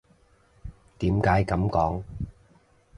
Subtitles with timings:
[0.97, 2.01] 點解噉講？